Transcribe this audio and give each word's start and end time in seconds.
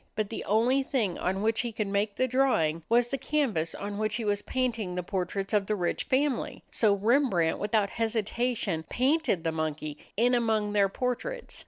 But 0.15 0.31
the 0.31 0.43
only 0.45 0.81
thing 0.81 1.19
on 1.19 1.43
which 1.43 1.59
he 1.61 1.71
could 1.71 1.85
make 1.85 2.15
the 2.15 2.27
drawing 2.27 2.81
was 2.89 3.09
the 3.09 3.19
canvas 3.19 3.75
on 3.75 3.99
which 3.99 4.15
he 4.15 4.25
was 4.25 4.41
painting 4.41 4.95
the 4.95 5.03
portraits 5.03 5.53
of 5.53 5.67
the 5.67 5.75
rich 5.75 6.05
family. 6.05 6.63
So 6.71 6.95
Rembrandt, 6.95 7.59
without 7.59 7.91
hesitation, 7.91 8.83
painted 8.89 9.43
the 9.43 9.51
monkey 9.51 9.99
in 10.17 10.33
among 10.33 10.73
their 10.73 10.89
portraits. 10.89 11.59